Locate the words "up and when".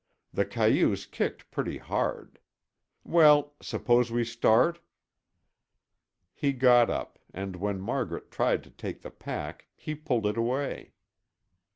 6.89-7.79